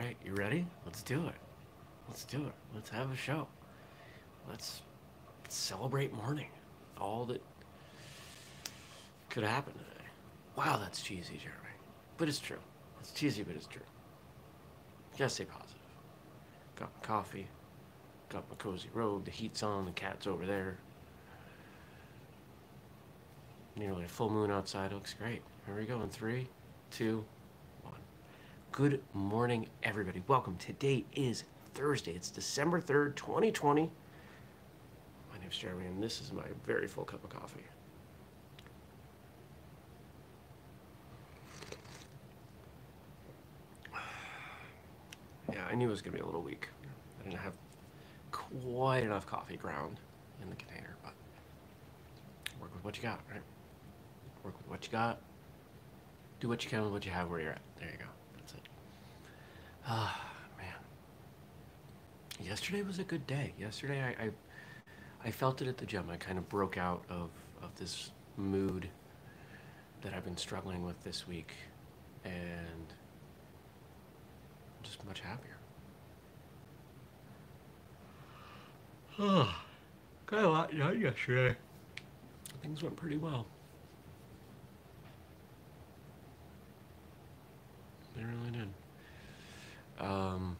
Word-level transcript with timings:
right, 0.00 0.16
you 0.24 0.34
ready? 0.34 0.66
Let's 0.86 1.02
do 1.02 1.26
it. 1.26 1.34
Let's 2.08 2.24
do 2.24 2.38
it. 2.46 2.54
Let's 2.74 2.88
have 2.90 3.12
a 3.12 3.16
show. 3.16 3.46
Let's 4.48 4.80
celebrate 5.48 6.12
morning. 6.14 6.48
All 6.98 7.26
that 7.26 7.42
could 9.28 9.44
happen 9.44 9.74
today. 9.74 10.06
Wow, 10.56 10.78
that's 10.78 11.02
cheesy, 11.02 11.36
Jeremy. 11.36 11.76
But 12.16 12.28
it's 12.28 12.38
true. 12.38 12.58
It's 13.00 13.12
cheesy, 13.12 13.42
but 13.42 13.54
it's 13.54 13.66
true. 13.66 13.82
Just 15.16 15.34
stay 15.34 15.44
positive. 15.44 15.76
Got 16.76 16.90
my 16.94 17.06
coffee. 17.06 17.46
Got 18.30 18.48
my 18.48 18.56
cozy 18.56 18.88
robe. 18.94 19.26
The 19.26 19.30
heat's 19.30 19.62
on. 19.62 19.84
The 19.84 19.92
cat's 19.92 20.26
over 20.26 20.46
there. 20.46 20.78
Nearly 23.76 24.04
a 24.04 24.08
full 24.08 24.30
moon 24.30 24.50
outside. 24.50 24.92
It 24.92 24.94
looks 24.94 25.14
great. 25.14 25.42
Here 25.66 25.76
we 25.76 25.84
go 25.84 26.00
in 26.00 26.08
three, 26.08 26.48
two. 26.90 27.24
Good 28.72 29.02
morning, 29.14 29.66
everybody. 29.82 30.22
Welcome. 30.28 30.56
Today 30.56 31.04
is 31.12 31.42
Thursday. 31.74 32.12
It's 32.12 32.30
December 32.30 32.80
3rd, 32.80 33.16
2020. 33.16 33.90
My 35.32 35.38
name's 35.40 35.58
Jeremy, 35.58 35.86
and 35.86 36.00
this 36.00 36.20
is 36.20 36.32
my 36.32 36.44
very 36.64 36.86
full 36.86 37.02
cup 37.04 37.24
of 37.24 37.30
coffee. 37.30 37.64
Yeah, 45.52 45.64
I 45.68 45.74
knew 45.74 45.88
it 45.88 45.90
was 45.90 46.00
going 46.00 46.12
to 46.12 46.18
be 46.18 46.22
a 46.22 46.26
little 46.26 46.42
weak. 46.42 46.68
I 47.20 47.24
didn't 47.24 47.40
have 47.40 47.54
quite 48.30 49.02
enough 49.02 49.26
coffee 49.26 49.56
ground 49.56 49.98
in 50.40 50.48
the 50.48 50.54
container, 50.54 50.94
but 51.02 51.12
work 52.60 52.72
with 52.72 52.84
what 52.84 52.96
you 52.96 53.02
got, 53.02 53.18
right? 53.32 53.42
Work 54.44 54.56
with 54.58 54.68
what 54.68 54.86
you 54.86 54.92
got. 54.92 55.18
Do 56.38 56.48
what 56.48 56.62
you 56.62 56.70
can 56.70 56.84
with 56.84 56.92
what 56.92 57.04
you 57.04 57.10
have 57.10 57.28
where 57.28 57.40
you're 57.40 57.50
at. 57.50 57.62
There 57.80 57.90
you 57.90 57.98
go. 57.98 58.19
Ah, 59.86 60.20
man. 60.58 60.74
Yesterday 62.46 62.82
was 62.82 62.98
a 62.98 63.04
good 63.04 63.26
day. 63.26 63.54
Yesterday, 63.58 64.02
I, 64.02 64.24
I, 64.24 64.30
I 65.24 65.30
felt 65.30 65.62
it 65.62 65.68
at 65.68 65.78
the 65.78 65.86
gym. 65.86 66.08
I 66.10 66.16
kind 66.16 66.38
of 66.38 66.48
broke 66.48 66.76
out 66.78 67.04
of, 67.08 67.30
of 67.62 67.74
this 67.76 68.10
mood 68.36 68.88
that 70.02 70.14
I've 70.14 70.24
been 70.24 70.36
struggling 70.36 70.84
with 70.84 71.02
this 71.02 71.26
week, 71.28 71.52
and 72.24 72.86
I'm 72.88 74.82
just 74.82 75.04
much 75.04 75.20
happier. 75.20 75.56
Oh, 79.18 79.54
got 80.26 80.44
a 80.44 80.48
lot 80.48 80.76
done 80.76 81.00
yesterday. 81.00 81.56
Things 82.62 82.82
went 82.82 82.96
pretty 82.96 83.16
well. 83.16 83.46
They 88.16 88.24
really 88.24 88.50
did. 88.50 88.68
Um, 90.00 90.56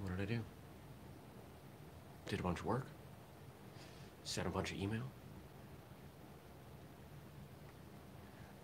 what 0.00 0.16
did 0.16 0.22
I 0.22 0.34
do? 0.34 0.40
Did 2.28 2.40
a 2.40 2.42
bunch 2.42 2.60
of 2.60 2.66
work. 2.66 2.86
Sent 4.24 4.46
a 4.46 4.50
bunch 4.50 4.72
of 4.72 4.78
email. 4.78 5.04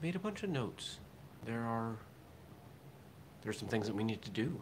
Made 0.02 0.16
a 0.16 0.18
bunch 0.18 0.42
of 0.42 0.50
notes. 0.50 0.98
There 1.44 1.62
are 1.62 1.96
there's 3.42 3.58
some 3.58 3.68
things 3.68 3.86
that 3.86 3.94
we 3.94 4.04
need 4.04 4.22
to 4.22 4.30
do 4.30 4.60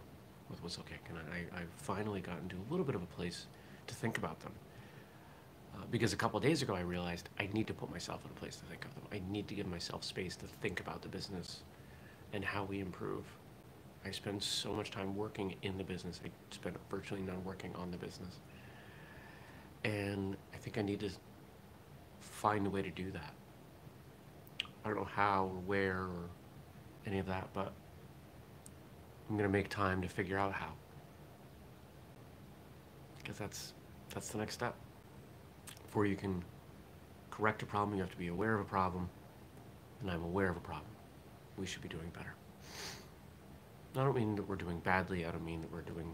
with 0.49 0.63
Whistlekick, 0.63 1.09
and 1.09 1.19
I, 1.19 1.61
I've 1.61 1.71
finally 1.77 2.21
gotten 2.21 2.49
to 2.49 2.57
a 2.57 2.67
little 2.71 2.85
bit 2.85 2.95
of 2.95 3.03
a 3.03 3.07
place 3.07 3.47
to 3.87 3.95
think 3.95 4.19
about 4.19 4.39
them. 4.41 4.53
Uh, 5.75 5.85
because 5.91 6.13
a 6.13 6.17
couple 6.17 6.39
days 6.41 6.63
ago, 6.63 6.75
I 6.75 6.81
realized 6.81 7.29
I 7.41 7.49
need 7.53 7.67
to 7.67 7.75
put 7.75 7.91
myself 7.91 8.25
in 8.25 8.31
a 8.31 8.35
place 8.35 8.57
to 8.57 8.65
think 8.67 8.85
of 8.85 8.95
them. 8.95 9.05
I 9.13 9.21
need 9.33 9.49
to 9.49 9.55
give 9.55 9.67
myself 9.67 10.05
space 10.05 10.37
to 10.37 10.47
think 10.47 10.81
about 10.81 11.03
the 11.03 11.09
business 11.09 11.63
and 12.33 12.45
how 12.45 12.65
we 12.65 12.81
improve. 12.81 13.25
I 14.05 14.11
spend 14.11 14.43
so 14.43 14.73
much 14.73 14.91
time 14.91 15.17
working 15.17 15.55
in 15.63 15.77
the 15.77 15.85
business. 15.85 16.21
I 16.25 16.31
spend 16.51 16.77
virtually 16.91 17.21
none 17.21 17.45
working 17.45 17.75
on 17.75 17.91
the 17.91 17.97
business. 17.97 18.37
And 19.85 20.37
I 20.55 20.57
think 20.57 20.79
I 20.79 20.83
need 20.83 21.01
to 21.01 21.11
find 22.21 22.67
a 22.67 22.71
way 22.71 22.83
to 22.83 22.91
do 22.91 23.11
that. 23.11 23.35
I 24.85 24.89
don't 24.89 24.99
know 24.99 25.05
how 25.05 25.45
or 25.45 25.61
where 25.67 25.99
or 25.99 26.31
any 27.07 27.19
of 27.19 27.27
that, 27.27 27.49
but 27.53 27.73
I'm 29.29 29.37
going 29.37 29.49
to 29.49 29.53
make 29.53 29.69
time 29.69 30.01
to 30.03 30.09
figure 30.09 30.39
out 30.39 30.53
how. 30.53 30.73
Because 33.19 33.37
that's 33.37 33.75
that's 34.15 34.29
the 34.31 34.39
next 34.39 34.55
step. 34.55 34.75
Before 35.83 36.07
you 36.07 36.17
can 36.17 36.43
correct 37.31 37.63
a 37.63 37.67
problem, 37.67 37.97
you 37.97 38.03
have 38.03 38.11
to 38.11 38.17
be 38.17 38.29
aware 38.29 38.55
of 38.55 38.61
a 38.61 38.69
problem, 38.69 39.09
and 40.01 40.11
I'm 40.11 40.23
aware 40.23 40.49
of 40.49 40.57
a 40.57 40.61
problem. 40.61 40.91
We 41.59 41.67
should 41.67 41.83
be 41.83 41.89
doing 41.89 42.11
better. 42.15 42.35
I 43.97 44.05
don't 44.05 44.15
mean 44.15 44.37
that 44.37 44.49
we're 44.49 44.57
doing 44.57 44.79
badly. 44.81 45.27
I 45.27 45.31
don't 45.31 45.45
mean 45.45 45.61
that 45.63 45.73
we're 45.73 45.81
doing. 45.81 46.13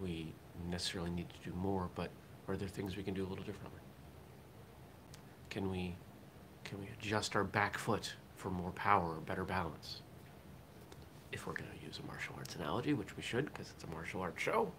We, 0.00 0.32
necessarily 0.70 1.10
need 1.10 1.28
to 1.28 1.50
do 1.50 1.56
more, 1.56 1.90
but 1.94 2.10
are 2.48 2.56
there 2.56 2.68
things 2.68 2.96
we 2.96 3.02
can 3.02 3.14
do 3.14 3.22
a 3.22 3.28
little 3.28 3.44
differently? 3.44 3.80
Can 5.50 5.70
we 5.70 5.96
can 6.64 6.80
we 6.80 6.88
adjust 6.98 7.36
our 7.36 7.44
back 7.44 7.76
foot 7.76 8.14
for 8.36 8.50
more 8.50 8.70
power 8.72 9.16
or 9.16 9.20
better 9.20 9.44
balance? 9.44 10.00
If 11.32 11.46
we're 11.46 11.52
going 11.54 11.70
to 11.78 11.86
use 11.86 12.00
a 12.02 12.06
martial 12.06 12.34
arts 12.38 12.54
analogy, 12.56 12.94
which 12.94 13.16
we 13.16 13.22
should 13.22 13.46
because 13.46 13.70
it's 13.70 13.84
a 13.84 13.86
martial 13.88 14.20
arts 14.20 14.42
show. 14.42 14.70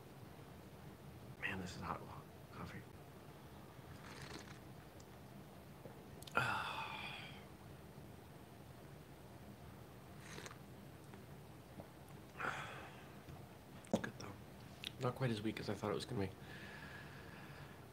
Man, 1.41 1.59
this 1.61 1.71
is 1.71 1.81
hot 1.83 1.99
coffee. 2.57 2.79
It's 13.91 13.99
good 14.01 14.13
though. 14.19 14.27
Not 15.05 15.13
quite 15.13 15.29
as 15.29 15.43
weak 15.43 15.59
as 15.59 15.69
I 15.69 15.75
thought 15.75 15.91
it 15.91 15.93
was 15.93 16.05
going 16.05 16.21
to 16.21 16.27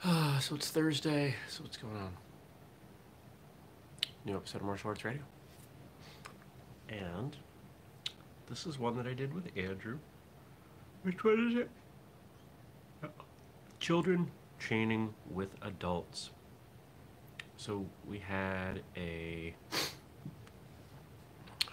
be. 0.02 0.10
So 0.40 0.54
it's 0.54 0.70
Thursday. 0.70 1.34
So 1.46 1.62
what's 1.62 1.76
going 1.76 1.94
on? 1.94 2.16
New 4.24 4.34
episode 4.34 4.62
of 4.62 4.66
Martial 4.66 4.88
Arts 4.88 5.04
Radio. 5.04 5.20
And 6.88 7.36
this 8.48 8.66
is 8.66 8.78
one 8.78 8.96
that 8.96 9.06
I 9.06 9.12
did 9.12 9.34
with 9.34 9.46
Andrew. 9.58 9.98
Which 11.02 11.22
one 11.22 11.50
is 11.50 11.58
it? 11.58 11.70
Uh, 13.04 13.08
Children 13.78 14.30
chaining 14.58 15.12
with 15.30 15.50
adults. 15.60 16.30
So 17.58 17.84
we 18.08 18.20
had 18.20 18.80
a 18.96 19.54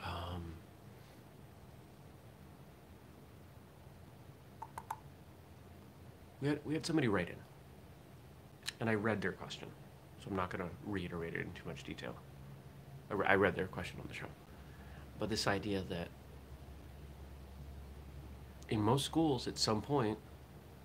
um, 0.03 0.53
we 6.41 6.47
had 6.47 6.59
we 6.65 6.73
had 6.73 6.85
somebody 6.85 7.07
write 7.07 7.29
in, 7.29 7.35
and 8.79 8.89
I 8.89 8.93
read 8.93 9.21
their 9.21 9.31
question, 9.31 9.67
so 10.19 10.27
I'm 10.29 10.35
not 10.35 10.49
going 10.49 10.63
to 10.63 10.75
reiterate 10.85 11.33
it 11.33 11.41
in 11.41 11.51
too 11.53 11.67
much 11.67 11.83
detail. 11.83 12.15
I, 13.09 13.13
re- 13.13 13.27
I 13.27 13.35
read 13.35 13.55
their 13.55 13.67
question 13.67 13.97
on 14.01 14.07
the 14.07 14.13
show, 14.13 14.27
but 15.19 15.29
this 15.29 15.47
idea 15.47 15.83
that 15.89 16.07
in 18.69 18.81
most 18.81 19.05
schools, 19.05 19.47
at 19.47 19.57
some 19.57 19.81
point, 19.81 20.17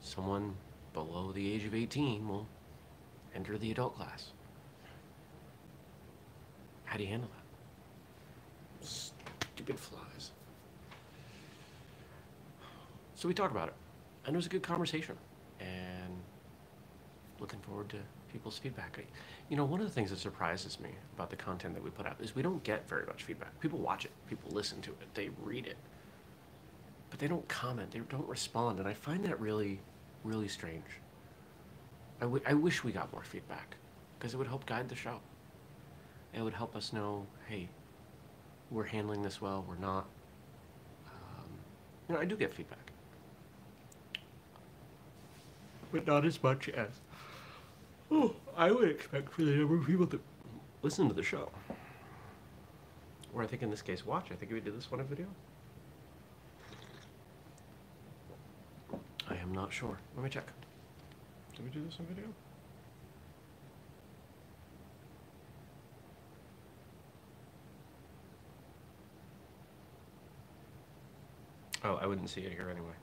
someone 0.01 0.55
below 0.93 1.33
the 1.33 1.53
age 1.53 1.65
of 1.65 1.75
18 1.75 2.27
will 2.27 2.47
enter 3.35 3.59
the 3.59 3.71
adult 3.71 3.97
class. 3.97 4.31
How 6.85 6.97
do 6.97 7.03
you 7.03 7.11
handle 7.11 7.29
that? 8.81 8.87
Stupid 8.87 9.79
flies. 9.79 10.31
So 13.15 13.29
we 13.29 13.35
talked 13.35 13.53
about 13.53 13.69
it, 13.69 13.75
and 14.27 14.35
it 14.35 14.37
was 14.37 14.47
a 14.47 14.51
good 14.51 14.63
conversation, 14.63 15.17
and 15.65 16.13
looking 17.41 17.61
forward 17.61 17.89
to 17.91 17.99
people's 18.33 18.59
feedback. 18.59 18.99
You 19.49 19.57
know, 19.57 19.65
one 19.65 19.81
of 19.81 19.87
the 19.87 19.93
things 19.93 20.11
that 20.11 20.19
surprises 20.19 20.81
me 20.81 20.91
about 21.15 21.31
the 21.31 21.37
content 21.37 21.75
that 21.75 21.83
we 21.83 21.91
put 21.91 22.07
out 22.07 22.17
is 22.21 22.35
we 22.35 22.43
don't 22.43 22.63
get 22.65 22.89
very 22.89 23.07
much 23.07 23.23
feedback. 23.23 23.59
People 23.61 23.79
watch 23.79 24.05
it, 24.05 24.11
people 24.29 24.51
listen 24.51 24.81
to 24.83 24.91
it, 24.91 25.15
they 25.15 25.31
read 25.43 25.67
it, 25.67 25.77
but 27.11 27.19
they 27.19 27.29
don't 27.29 27.47
comment, 27.49 27.93
they 27.93 28.01
don't 28.01 28.29
respond, 28.29 28.79
and 28.81 28.89
I 28.89 28.95
find 28.95 29.25
that 29.25 29.41
really, 29.41 29.79
really 30.25 30.49
strange. 30.49 30.83
I, 32.21 32.55
wish 32.55 32.83
we 32.83 32.91
got 32.91 33.13
more 33.13 33.23
feedback 33.23 33.77
because 34.19 34.35
it 34.35 34.39
would 34.39 34.47
help 34.47 34.65
guide 34.67 34.89
the 34.89 34.97
show. 34.97 35.21
It 36.33 36.41
would 36.43 36.55
help 36.55 36.75
us 36.75 36.93
know, 36.93 37.27
hey, 37.49 37.69
we're 38.71 38.85
handling 38.85 39.23
this 39.23 39.41
well, 39.41 39.65
we're 39.69 39.77
not. 39.77 40.07
Um, 41.07 41.51
you 42.09 42.15
know, 42.15 42.21
I 42.21 42.25
do 42.25 42.35
get 42.35 42.55
feedback, 42.55 42.91
but 45.95 46.09
not 46.09 46.25
as 46.27 46.43
much 46.43 46.69
as 46.71 46.89
oh, 48.11 48.35
I 48.57 48.73
would 48.73 48.91
expect 48.91 49.33
for 49.33 49.45
the 49.45 49.53
number 49.53 49.77
of 49.77 49.87
people 49.87 50.07
that 50.07 50.21
listen 50.83 51.07
to 51.07 51.15
the 51.15 51.23
show. 51.23 51.51
Or 53.33 53.45
I 53.45 53.47
think 53.47 53.63
in 53.63 53.71
this 53.71 53.81
case, 53.81 54.05
watch. 54.05 54.27
I 54.33 54.35
think 54.35 54.51
we 54.51 54.59
did 54.59 54.77
this 54.77 54.91
one 54.91 55.01
a 55.01 55.05
video. 55.05 55.27
I 59.29 59.37
am 59.37 59.53
not 59.53 59.73
sure. 59.73 59.97
Let 60.17 60.25
me 60.25 60.31
check. 60.31 60.49
Did 61.55 61.65
we 61.65 61.71
do 61.71 61.85
this 61.85 61.97
on 62.01 62.07
video? 62.07 62.25
Oh, 71.85 72.01
I 72.03 72.07
wouldn't 72.07 72.31
see 72.31 72.41
it 72.41 72.53
here 72.53 72.69
anyway. 72.69 72.95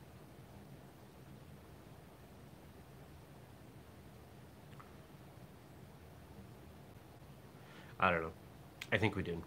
I 8.02 8.10
don't 8.10 8.24
know. 8.24 8.32
I 8.92 8.98
think 8.98 9.16
we 9.16 9.22
did. 9.22 9.40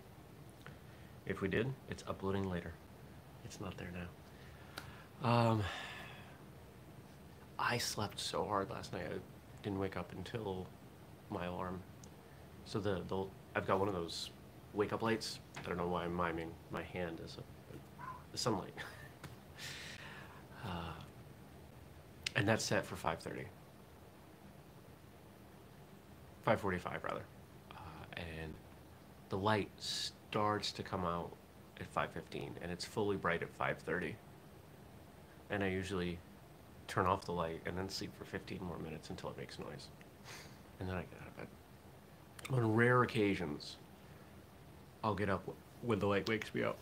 If 1.27 1.41
we 1.41 1.49
did, 1.49 1.73
it's 1.91 2.05
uploading 2.07 2.49
later. 2.49 2.73
It's 3.45 3.61
not 3.61 3.77
there 3.77 3.91
now. 3.93 5.29
Um, 5.29 5.63
I 7.59 7.79
slept 7.79 8.21
so 8.21 8.45
hard 8.45 8.71
last 8.71 8.93
night. 8.93 9.07
I 9.11 9.19
didn't 9.63 9.81
wake 9.81 9.97
up 9.97 10.13
until 10.13 10.67
my 11.31 11.47
alarm. 11.47 11.83
So 12.65 12.79
the, 12.79 13.03
the 13.09 13.25
I've 13.57 13.67
got 13.67 13.81
one 13.81 13.89
of 13.89 13.95
those 13.95 14.31
wake 14.73 14.93
up 14.93 15.03
lights. 15.03 15.41
I 15.59 15.69
don't 15.69 15.77
know 15.77 15.89
why 15.89 16.05
I'm 16.05 16.15
miming 16.15 16.51
my 16.71 16.83
hand 16.83 17.21
as 17.25 17.39
a, 17.39 18.37
sunlight. 18.37 18.75
uh, 20.65 20.93
and 22.37 22.49
that's 22.49 22.65
set 22.65 22.85
for 22.87 22.97
5:30. 22.97 23.45
5:45 26.47 27.05
rather. 27.05 27.23
And 28.17 28.55
the 29.29 29.37
light 29.37 29.71
starts 29.79 30.73
to 30.73 30.83
come 30.83 31.05
out 31.05 31.31
at 31.81 31.93
5:15 31.93 32.53
and 32.63 32.71
it's 32.71 32.85
fully 32.85 33.17
bright 33.17 33.43
at 33.43 33.53
5:30. 33.59 34.17
And 35.51 35.63
I 35.63 35.69
usually 35.69 36.19
turn 36.87 37.07
off 37.07 37.25
the 37.25 37.33
light 37.33 37.63
and 37.67 37.77
then 37.77 37.89
sleep 37.89 38.15
for 38.17 38.25
15 38.25 38.63
more 38.63 38.79
minutes 38.79 39.11
until 39.11 39.31
it 39.31 39.37
makes 39.37 39.59
noise. 39.59 39.89
And 40.81 40.89
then 40.89 40.97
I 40.97 41.03
get 41.03 41.21
out 41.21 41.29
of 41.29 41.37
bed. 41.37 41.49
On 42.51 42.75
rare 42.75 43.03
occasions, 43.03 43.77
I'll 45.03 45.15
get 45.15 45.31
up 45.31 45.49
when 45.83 45.99
the 45.99 46.07
light 46.07 46.29
wakes 46.29 46.55
me 46.55 46.63
up. 46.63 46.77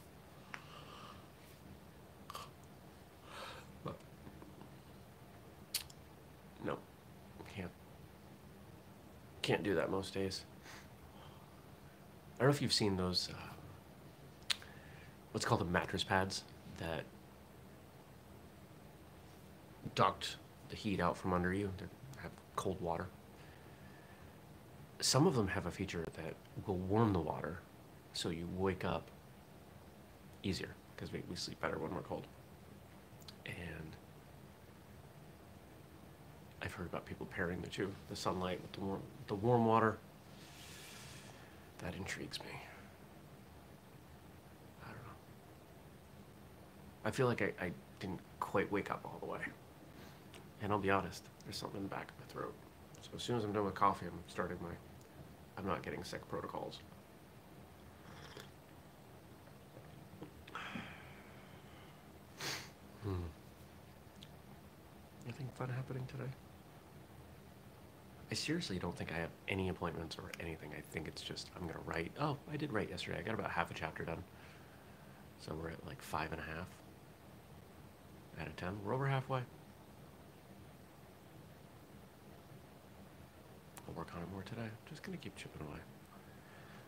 No, 6.64 6.78
can't. 7.56 7.70
Can't 9.42 9.62
do 9.62 9.74
that 9.74 9.90
most 9.90 10.14
days. 10.14 10.44
I 12.42 12.44
don't 12.44 12.50
know 12.50 12.56
if 12.56 12.62
you've 12.62 12.72
seen 12.72 12.96
those, 12.96 13.28
uh, 13.32 14.56
what's 15.30 15.46
called 15.46 15.60
the 15.60 15.64
mattress 15.64 16.02
pads 16.02 16.42
that 16.78 17.04
duct 19.94 20.38
the 20.68 20.74
heat 20.74 20.98
out 20.98 21.16
from 21.16 21.34
under 21.34 21.54
you 21.54 21.70
to 21.78 21.84
have 22.20 22.32
cold 22.56 22.80
water. 22.80 23.06
Some 24.98 25.28
of 25.28 25.36
them 25.36 25.46
have 25.46 25.66
a 25.66 25.70
feature 25.70 26.04
that 26.16 26.34
will 26.66 26.78
warm 26.78 27.12
the 27.12 27.20
water 27.20 27.60
so 28.12 28.30
you 28.30 28.48
wake 28.56 28.84
up 28.84 29.06
easier 30.42 30.74
because 30.96 31.12
we, 31.12 31.22
we 31.30 31.36
sleep 31.36 31.60
better 31.60 31.78
when 31.78 31.94
we're 31.94 32.00
cold. 32.00 32.26
And 33.46 33.94
I've 36.60 36.72
heard 36.72 36.88
about 36.88 37.06
people 37.06 37.26
pairing 37.26 37.60
the 37.60 37.68
two, 37.68 37.92
the 38.10 38.16
sunlight 38.16 38.60
with 38.60 38.72
the 38.72 38.80
warm, 38.80 39.02
the 39.28 39.36
warm 39.36 39.64
water. 39.64 39.98
That 41.82 41.94
intrigues 41.96 42.38
me. 42.40 42.50
I 44.82 44.86
don't 44.86 44.96
know. 44.96 45.16
I 47.04 47.10
feel 47.10 47.26
like 47.26 47.42
I, 47.42 47.52
I 47.60 47.72
didn't 47.98 48.20
quite 48.40 48.70
wake 48.70 48.90
up 48.90 49.00
all 49.04 49.18
the 49.20 49.26
way. 49.26 49.40
And 50.62 50.72
I'll 50.72 50.78
be 50.78 50.90
honest, 50.90 51.24
there's 51.44 51.56
something 51.56 51.78
in 51.78 51.84
the 51.84 51.88
back 51.88 52.08
of 52.10 52.18
my 52.20 52.32
throat. 52.32 52.54
So 53.02 53.10
as 53.16 53.22
soon 53.22 53.36
as 53.36 53.44
I'm 53.44 53.52
done 53.52 53.64
with 53.64 53.74
coffee, 53.74 54.06
I'm 54.06 54.18
starting 54.28 54.58
my 54.62 54.70
I'm 55.58 55.66
not 55.66 55.82
getting 55.82 56.02
sick 56.04 56.26
protocols. 56.28 56.78
Hmm. 63.04 63.14
Anything 65.24 65.48
fun 65.56 65.68
happening 65.68 66.06
today? 66.06 66.30
I 68.32 68.34
seriously 68.34 68.78
don't 68.78 68.96
think 68.96 69.12
I 69.12 69.16
have 69.16 69.28
any 69.46 69.68
appointments 69.68 70.16
or 70.16 70.32
anything. 70.40 70.70
I 70.74 70.80
think 70.80 71.06
it's 71.06 71.20
just 71.20 71.50
I'm 71.54 71.66
gonna 71.66 71.82
write. 71.84 72.12
Oh, 72.18 72.38
I 72.50 72.56
did 72.56 72.72
write 72.72 72.88
yesterday. 72.88 73.18
I 73.18 73.22
got 73.22 73.34
about 73.34 73.50
half 73.50 73.70
a 73.70 73.74
chapter 73.74 74.06
done. 74.06 74.24
So 75.38 75.54
we're 75.54 75.68
at 75.68 75.86
like 75.86 76.00
five 76.00 76.32
and 76.32 76.40
a 76.40 76.44
half 76.44 76.66
out 78.40 78.46
of 78.46 78.56
ten. 78.56 78.78
We're 78.82 78.94
over 78.94 79.06
halfway. 79.06 79.40
I'll 83.86 83.94
work 83.94 84.08
on 84.16 84.22
it 84.22 84.32
more 84.32 84.44
today. 84.44 84.62
I'm 84.62 84.88
just 84.88 85.02
gonna 85.02 85.18
keep 85.18 85.36
chipping 85.36 85.66
away. 85.68 85.80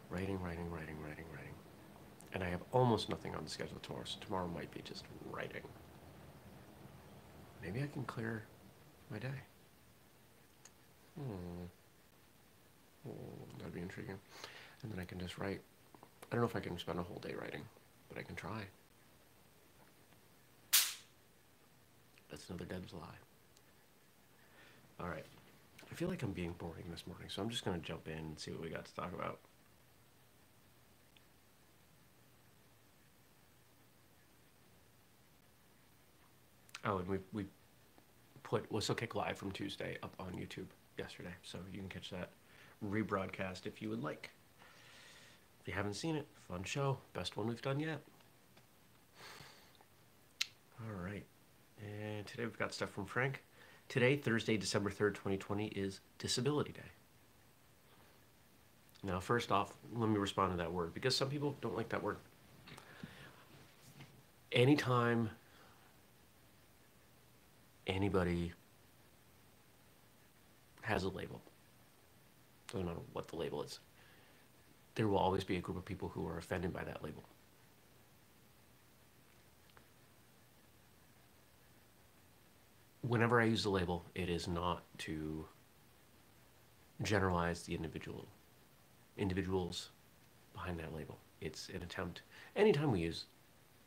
Writing, 0.08 0.40
writing, 0.40 0.70
writing, 0.70 0.96
writing, 1.02 1.26
writing. 1.30 1.54
And 2.32 2.42
I 2.42 2.48
have 2.48 2.62
almost 2.72 3.10
nothing 3.10 3.34
on 3.34 3.44
the 3.44 3.50
schedule 3.50 3.76
tomorrow, 3.82 4.04
so 4.06 4.16
tomorrow 4.18 4.48
might 4.48 4.70
be 4.70 4.80
just 4.82 5.04
writing. 5.30 5.64
Maybe 7.62 7.82
I 7.82 7.86
can 7.88 8.04
clear 8.04 8.46
my 9.10 9.18
day. 9.18 9.42
Hmm. 11.18 11.64
Oh, 13.08 13.12
that'd 13.58 13.74
be 13.74 13.80
intriguing. 13.80 14.18
And 14.82 14.92
then 14.92 14.98
I 14.98 15.04
can 15.04 15.18
just 15.18 15.38
write. 15.38 15.60
I 16.02 16.34
don't 16.34 16.40
know 16.40 16.46
if 16.46 16.56
I 16.56 16.60
can 16.60 16.78
spend 16.78 16.98
a 16.98 17.02
whole 17.02 17.18
day 17.18 17.34
writing, 17.40 17.62
but 18.08 18.18
I 18.18 18.22
can 18.22 18.34
try. 18.34 18.64
That's 22.30 22.48
another 22.48 22.64
Deb's 22.64 22.92
lie. 22.92 23.00
All 25.00 25.08
right. 25.08 25.24
I 25.90 25.94
feel 25.94 26.08
like 26.08 26.22
I'm 26.22 26.32
being 26.32 26.52
boring 26.58 26.86
this 26.90 27.06
morning, 27.06 27.28
so 27.28 27.42
I'm 27.42 27.50
just 27.50 27.64
going 27.64 27.80
to 27.80 27.86
jump 27.86 28.08
in 28.08 28.18
and 28.18 28.38
see 28.38 28.50
what 28.50 28.62
we 28.62 28.68
got 28.68 28.84
to 28.84 28.94
talk 28.94 29.12
about. 29.12 29.38
Oh, 36.84 36.98
and 36.98 37.08
we 37.08 37.18
we 37.32 37.46
put 38.42 38.70
Whistlekick 38.72 39.14
Live 39.14 39.38
from 39.38 39.52
Tuesday 39.52 39.96
up 40.02 40.14
on 40.18 40.32
YouTube 40.32 40.66
yesterday, 40.98 41.34
so 41.42 41.58
you 41.72 41.78
can 41.78 41.88
catch 41.88 42.10
that 42.10 42.30
rebroadcast 42.84 43.66
if 43.66 43.80
you 43.80 43.88
would 43.90 44.02
like. 44.02 44.30
If 45.60 45.68
you 45.68 45.74
haven't 45.74 45.94
seen 45.94 46.16
it, 46.16 46.26
fun 46.48 46.64
show, 46.64 46.98
best 47.12 47.36
one 47.36 47.46
we've 47.46 47.62
done 47.62 47.80
yet. 47.80 48.00
All 50.80 51.02
right, 51.02 51.24
and 51.80 52.26
today 52.26 52.44
we've 52.44 52.58
got 52.58 52.74
stuff 52.74 52.90
from 52.90 53.06
Frank. 53.06 53.42
Today, 53.88 54.16
Thursday, 54.16 54.56
December 54.56 54.90
3rd, 54.90 55.14
2020, 55.14 55.66
is 55.68 56.00
Disability 56.18 56.72
Day. 56.72 56.80
Now, 59.02 59.20
first 59.20 59.52
off, 59.52 59.74
let 59.94 60.08
me 60.08 60.16
respond 60.16 60.52
to 60.52 60.56
that 60.56 60.72
word 60.72 60.94
because 60.94 61.14
some 61.14 61.28
people 61.28 61.56
don't 61.60 61.76
like 61.76 61.90
that 61.90 62.02
word. 62.02 62.16
Anytime 64.50 65.30
anybody 67.86 68.52
has 70.84 71.04
a 71.04 71.08
label, 71.08 71.40
doesn't 72.70 72.86
matter 72.86 72.98
what 73.12 73.28
the 73.28 73.36
label 73.36 73.62
is, 73.62 73.80
there 74.94 75.08
will 75.08 75.18
always 75.18 75.42
be 75.42 75.56
a 75.56 75.60
group 75.60 75.78
of 75.78 75.84
people 75.84 76.10
who 76.10 76.26
are 76.26 76.38
offended 76.38 76.72
by 76.72 76.84
that 76.84 77.02
label. 77.02 77.24
Whenever 83.00 83.40
I 83.40 83.44
use 83.44 83.62
the 83.62 83.70
label, 83.70 84.04
it 84.14 84.28
is 84.28 84.46
not 84.46 84.82
to 84.98 85.46
generalize 87.02 87.62
the 87.62 87.74
individual 87.74 88.26
individuals 89.16 89.90
behind 90.52 90.78
that 90.78 90.94
label. 90.94 91.18
It's 91.40 91.68
an 91.68 91.82
attempt. 91.82 92.22
Anytime 92.56 92.92
we 92.92 93.00
use 93.00 93.24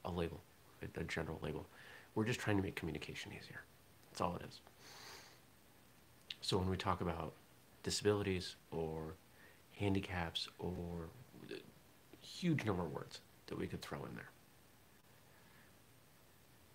a 0.06 0.12
label, 0.12 0.42
a, 0.82 1.00
a 1.00 1.04
general 1.04 1.40
label, 1.42 1.68
we're 2.16 2.26
just 2.26 2.40
trying 2.40 2.58
to 2.58 2.64
make 2.64 2.76
communication 2.76 3.32
easier. 3.32 3.62
That's 4.10 4.22
all 4.22 4.36
it 4.36 4.46
is. 4.48 4.62
So 6.48 6.58
when 6.58 6.70
we 6.70 6.78
talk 6.78 7.02
about 7.02 7.34
disabilities 7.84 8.56
or 8.72 9.16
handicaps 9.78 10.48
or 10.60 11.10
huge 12.22 12.64
number 12.64 12.84
of 12.84 12.94
words 12.94 13.20
that 13.48 13.60
we 13.60 13.68
could 13.68 13.82
throw 13.82 14.06
in 14.06 14.16
there. 14.16 14.30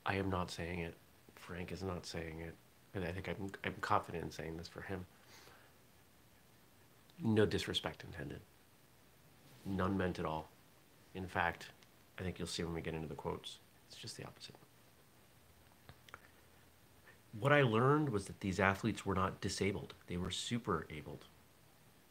I 0.04 0.16
am 0.16 0.28
not 0.28 0.50
saying 0.50 0.80
it. 0.80 0.94
Frank 1.36 1.72
is 1.72 1.82
not 1.82 2.04
saying 2.04 2.40
it. 2.40 2.54
And 2.94 3.02
I 3.02 3.12
think 3.12 3.30
I'm, 3.30 3.50
I'm 3.64 3.72
confident 3.80 4.24
in 4.24 4.30
saying 4.30 4.58
this 4.58 4.68
for 4.68 4.82
him. 4.82 5.06
No 7.22 7.46
disrespect 7.46 8.04
intended. 8.04 8.40
None 9.64 9.96
meant 9.96 10.18
at 10.18 10.26
all. 10.26 10.50
In 11.14 11.26
fact, 11.26 11.68
I 12.18 12.22
think 12.24 12.38
you'll 12.38 12.46
see 12.46 12.62
when 12.62 12.74
we 12.74 12.82
get 12.82 12.92
into 12.92 13.08
the 13.08 13.14
quotes, 13.14 13.56
it's 13.88 13.96
just 13.96 14.18
the 14.18 14.24
opposite. 14.24 14.54
What 17.38 17.52
I 17.52 17.62
learned 17.62 18.10
was 18.10 18.26
that 18.26 18.40
these 18.40 18.60
athletes 18.60 19.06
were 19.06 19.14
not 19.14 19.40
disabled, 19.40 19.94
they 20.06 20.16
were 20.16 20.30
super 20.30 20.86
abled. 20.90 21.24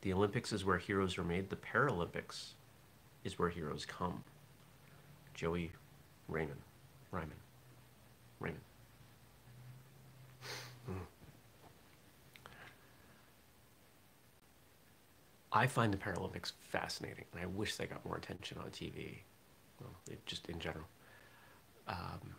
The 0.02 0.14
Olympics 0.14 0.52
is 0.52 0.66
where 0.66 0.80
heroes 0.80 1.18
are 1.18 1.24
made, 1.24 1.50
the 1.50 1.56
Paralympics 1.56 2.54
is 3.24 3.38
where 3.38 3.50
heroes 3.50 3.86
come. 3.86 4.24
Joey 5.34 5.72
Raymond. 6.28 6.60
Reiman. 7.14 7.38
Raymond. 8.40 8.64
Mm. 10.90 10.96
I 15.52 15.68
find 15.68 15.94
the 15.94 15.98
Paralympics 15.98 16.54
fascinating, 16.70 17.26
and 17.34 17.42
I 17.42 17.46
wish 17.46 17.76
they 17.76 17.86
got 17.86 18.04
more 18.06 18.16
attention 18.16 18.58
on 18.58 18.70
TV. 18.72 19.20
Well, 19.80 19.92
just 20.26 20.50
in 20.50 20.60
general. 20.60 20.88
Um, 21.88 22.36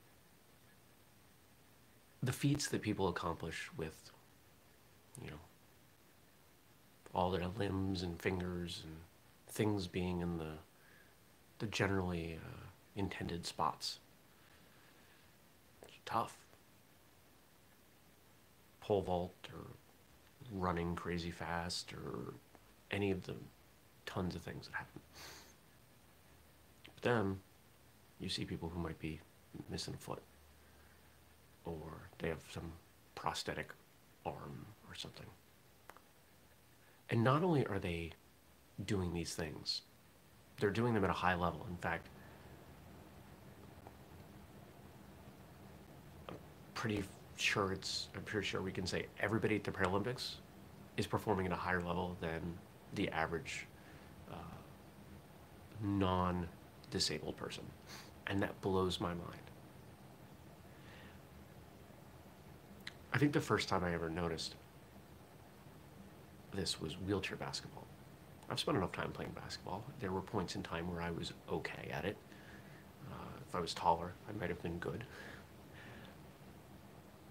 the 2.23 2.33
feats 2.33 2.69
that 2.69 2.83
people 2.83 3.09
accomplish 3.09 3.69
with, 3.77 4.13
you 5.21 5.31
know, 5.31 5.41
all 7.15 7.31
their 7.31 7.49
limbs 7.59 8.03
and 8.03 8.21
fingers 8.21 8.83
and 8.85 8.97
things 9.49 9.87
being 9.87 10.21
in 10.21 10.39
the 10.39 10.53
the 11.59 11.67
generally 11.67 12.39
uh, 12.43 12.61
intended 12.97 13.47
spots. 13.47 13.99
It's 15.85 15.99
tough. 16.05 16.37
Pole 18.81 19.03
vault 19.03 19.49
or 19.53 19.61
running 20.51 20.97
crazy 20.97 21.31
fast 21.31 21.93
or 21.93 22.35
any 22.91 23.13
of 23.13 23.23
the 23.25 23.37
tons 24.07 24.35
of 24.35 24.43
things 24.43 24.67
that 24.67 24.75
happen. 24.75 25.01
But 26.95 27.03
then 27.03 27.41
you 28.19 28.29
see 28.29 28.45
people 28.45 28.69
who 28.69 28.81
might 28.81 28.99
be 28.99 29.21
missing 29.71 29.95
a 29.95 29.99
foot 29.99 30.23
or 31.65 32.09
they 32.19 32.29
have 32.29 32.43
some 32.53 32.73
prosthetic 33.15 33.71
arm 34.25 34.67
or 34.89 34.95
something. 34.95 35.27
And 37.11 37.23
not 37.23 37.43
only 37.43 37.67
are 37.67 37.79
they 37.79 38.13
doing 38.87 39.13
these 39.13 39.35
things, 39.35 39.83
they're 40.59 40.71
doing 40.71 40.95
them 40.95 41.05
at 41.05 41.11
a 41.11 41.15
high 41.15 41.35
level. 41.35 41.67
In 41.69 41.77
fact, 41.77 42.09
I'm 46.29 46.37
pretty 46.75 47.05
sure 47.37 47.73
it's, 47.73 48.09
I'm 48.15 48.23
pretty 48.23 48.47
sure 48.47 48.63
we 48.63 48.73
can 48.73 48.87
say 48.87 49.07
everybody 49.21 49.57
at 49.57 49.65
the 49.65 49.71
Paralympics 49.71 50.37
is 50.97 51.07
performing 51.07 51.47
at 51.47 51.53
a 51.53 51.57
higher 51.57 51.81
level 51.81 52.17
than 52.21 52.41
the 52.95 53.09
average 53.11 53.67
uh, 54.31 54.37
non 55.83 56.47
disabled 56.91 57.37
person. 57.37 57.65
And 58.27 58.41
that 58.43 58.61
blows 58.61 59.01
my 59.01 59.15
mind. 59.15 59.52
I 63.13 63.19
think 63.19 63.33
the 63.33 63.41
first 63.41 63.69
time 63.69 63.85
I 63.85 63.93
ever 63.93 64.09
noticed 64.09 64.55
this 66.55 66.81
was 66.81 66.95
wheelchair 66.95 67.37
basketball. 67.37 67.87
I've 68.49 68.61
spent 68.61 68.77
enough 68.77 68.93
time 68.93 69.13
playing 69.13 69.33
basketball. 69.33 69.85
There 70.01 70.13
were 70.13 70.21
points 70.21 70.57
in 70.57 70.63
time 70.63 70.91
where 70.93 71.03
I 71.03 71.11
was 71.11 71.33
okay 71.51 71.91
at 71.91 72.05
it. 72.05 72.17
Uh, 73.11 73.15
if 73.49 73.55
I 73.55 73.61
was 73.61 73.75
taller, 73.75 74.13
I 74.29 74.39
might 74.39 74.49
have 74.49 74.63
been 74.63 74.79
good. 74.79 75.05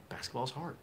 Basketball's 0.09 0.51
hard. 0.51 0.75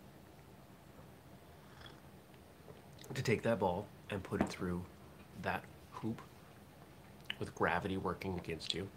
To 3.14 3.23
take 3.23 3.43
that 3.43 3.59
ball 3.59 3.87
and 4.11 4.23
put 4.23 4.40
it 4.40 4.49
through 4.49 4.85
that 5.43 5.64
hoop 5.90 6.21
with 7.38 7.55
gravity 7.55 7.97
working 7.97 8.38
against 8.38 8.75
you, 8.75 8.88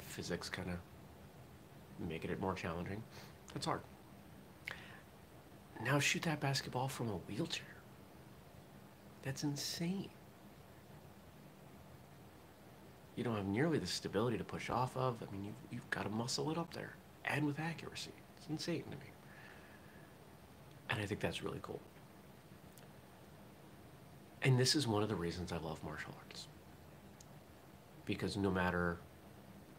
physics 0.00 0.48
kind 0.48 0.70
of 0.70 2.08
making 2.08 2.30
it 2.30 2.40
more 2.40 2.54
challenging. 2.54 3.02
That's 3.54 3.66
hard. 3.66 3.80
Now 5.82 5.98
shoot 5.98 6.22
that 6.22 6.40
basketball 6.40 6.88
from 6.88 7.08
a 7.08 7.16
wheelchair. 7.28 7.64
That's 9.22 9.44
insane. 9.44 10.10
You 13.16 13.24
don't 13.24 13.36
have 13.36 13.46
nearly 13.46 13.78
the 13.78 13.86
stability 13.86 14.38
to 14.38 14.44
push 14.44 14.70
off 14.70 14.96
of. 14.96 15.16
I 15.22 15.32
mean, 15.32 15.44
you've, 15.44 15.72
you've 15.72 15.90
got 15.90 16.04
to 16.04 16.08
muscle 16.08 16.50
it 16.50 16.58
up 16.58 16.72
there 16.72 16.94
and 17.24 17.44
with 17.44 17.58
accuracy. 17.58 18.12
It's 18.38 18.48
insane 18.48 18.84
to 18.84 18.96
me. 18.96 19.12
And 20.90 21.00
I 21.00 21.06
think 21.06 21.20
that's 21.20 21.42
really 21.42 21.58
cool. 21.62 21.80
And 24.42 24.58
this 24.58 24.74
is 24.74 24.86
one 24.86 25.02
of 25.02 25.08
the 25.08 25.16
reasons 25.16 25.52
I 25.52 25.58
love 25.58 25.82
martial 25.82 26.14
arts. 26.18 26.46
Because 28.04 28.36
no 28.36 28.50
matter 28.50 28.98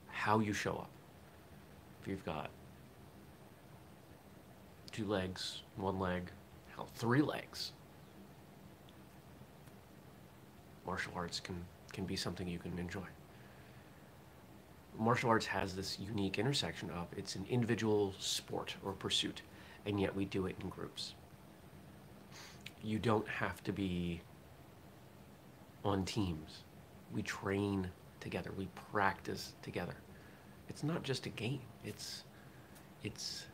how 0.07 0.39
you 0.39 0.53
show 0.53 0.73
up, 0.73 0.89
if 2.01 2.07
you've 2.07 2.25
got 2.25 2.49
two 4.99 5.05
legs, 5.05 5.61
one 5.77 5.97
leg, 5.97 6.29
hell, 6.75 6.89
three 6.95 7.21
legs. 7.21 7.71
Martial 10.85 11.13
arts 11.15 11.39
can, 11.39 11.55
can 11.93 12.05
be 12.05 12.17
something 12.17 12.47
you 12.47 12.59
can 12.59 12.77
enjoy. 12.77 13.05
Martial 14.97 15.29
arts 15.29 15.45
has 15.45 15.73
this 15.73 15.97
unique 15.99 16.37
intersection 16.37 16.89
of 16.89 17.07
it's 17.15 17.35
an 17.35 17.45
individual 17.49 18.13
sport 18.19 18.75
or 18.83 18.91
pursuit, 18.91 19.41
and 19.85 20.01
yet 20.01 20.13
we 20.13 20.25
do 20.25 20.47
it 20.47 20.57
in 20.61 20.67
groups. 20.67 21.13
You 22.83 22.99
don't 22.99 23.27
have 23.27 23.63
to 23.63 23.71
be 23.71 24.19
on 25.85 26.03
teams. 26.03 26.63
We 27.13 27.21
train 27.21 27.89
together, 28.19 28.51
we 28.57 28.67
practice 28.91 29.53
together. 29.61 29.95
It's 30.67 30.83
not 30.83 31.03
just 31.03 31.25
a 31.25 31.29
game, 31.29 31.61
it's, 31.85 32.23
it's 33.03 33.45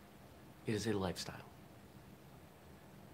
it 0.68 0.74
is 0.74 0.88
a 0.88 0.94
lifestyle. 0.94 1.36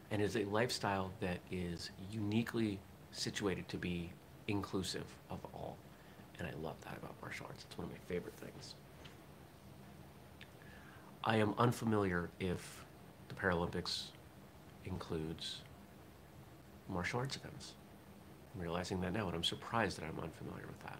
And 0.10 0.22
it 0.22 0.25
is 0.25 0.36
a 0.36 0.43
lifestyle 0.46 1.12
that 1.22 1.39
is 1.51 1.89
uniquely 2.12 2.79
situated 3.12 3.67
to 3.70 3.77
be 3.77 4.12
inclusive 4.48 5.05
of 5.29 5.39
all. 5.53 5.77
And 6.39 6.48
I 6.48 6.51
love 6.62 6.75
that 6.81 6.98
about 6.98 7.13
martial 7.22 7.46
arts. 7.48 7.65
It's 7.67 7.77
one 7.77 7.86
of 7.86 7.91
my 7.91 8.00
favorite 8.08 8.36
things. 8.36 8.75
I 11.24 11.38
am 11.38 11.53
unfamiliar 11.58 12.29
if 12.39 12.86
the 13.27 13.36
Paralympics 13.36 14.05
includes 14.86 15.62
martial 16.89 17.20
arts 17.20 17.36
events. 17.36 17.74
I'm 18.55 18.62
realizing 18.62 19.00
that 19.01 19.13
now, 19.13 19.27
and 19.27 19.36
I'm 19.36 19.43
surprised 19.43 19.98
that 20.00 20.05
I'm 20.05 20.20
unfamiliar 20.22 20.65
with 20.67 20.79
that. 20.84 20.98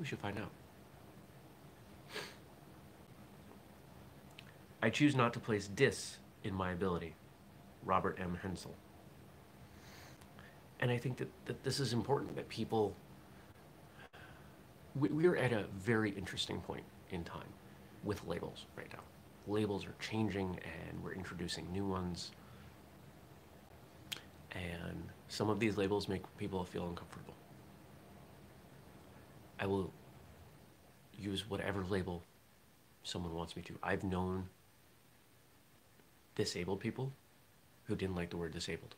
We 0.00 0.06
should 0.06 0.18
find 0.18 0.38
out. 0.38 0.50
I 4.82 4.88
choose 4.88 5.14
not 5.14 5.34
to 5.34 5.40
place 5.40 5.68
dis 5.68 6.16
in 6.42 6.54
my 6.54 6.72
ability. 6.72 7.14
Robert 7.84 8.18
M. 8.18 8.38
Hensel. 8.42 8.74
And 10.80 10.90
I 10.90 10.96
think 10.96 11.18
that, 11.18 11.28
that 11.44 11.62
this 11.62 11.78
is 11.80 11.92
important 11.92 12.34
that 12.36 12.48
people. 12.48 12.94
We, 14.98 15.08
we're 15.08 15.36
at 15.36 15.52
a 15.52 15.66
very 15.78 16.10
interesting 16.10 16.60
point 16.62 16.84
in 17.10 17.22
time 17.22 17.52
with 18.02 18.26
labels 18.26 18.64
right 18.76 18.90
now. 18.92 19.02
Labels 19.46 19.84
are 19.86 19.94
changing 20.00 20.58
and 20.64 21.04
we're 21.04 21.12
introducing 21.12 21.70
new 21.72 21.84
ones. 21.84 22.30
And 24.52 25.04
some 25.28 25.50
of 25.50 25.60
these 25.60 25.76
labels 25.76 26.08
make 26.08 26.22
people 26.38 26.64
feel 26.64 26.88
uncomfortable. 26.88 27.34
I 29.60 29.66
will 29.66 29.92
use 31.18 31.48
whatever 31.48 31.84
label 31.84 32.22
someone 33.02 33.34
wants 33.34 33.54
me 33.54 33.62
to. 33.62 33.74
I've 33.82 34.02
known 34.02 34.48
disabled 36.34 36.80
people 36.80 37.12
who 37.84 37.94
didn't 37.94 38.16
like 38.16 38.30
the 38.30 38.38
word 38.38 38.52
disabled. 38.52 38.94